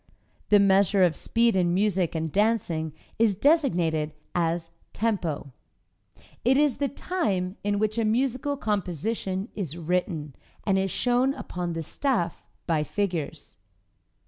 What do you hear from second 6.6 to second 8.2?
the "time" in which a